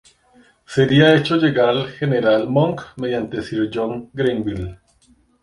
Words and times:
Sería 0.65 1.13
hecho 1.15 1.35
llegar 1.37 1.69
al 1.69 1.87
general 1.89 2.49
Monck 2.49 2.97
mediante 2.97 3.43
sir 3.43 3.69
John 3.71 4.09
Greenville. 4.11 4.79